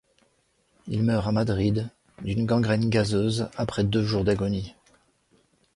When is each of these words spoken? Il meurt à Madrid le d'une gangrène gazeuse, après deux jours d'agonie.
Il 0.87 1.03
meurt 1.03 1.27
à 1.27 1.31
Madrid 1.31 1.87
le 2.23 2.25
d'une 2.25 2.47
gangrène 2.47 2.89
gazeuse, 2.89 3.49
après 3.55 3.83
deux 3.83 4.01
jours 4.01 4.23
d'agonie. 4.23 4.73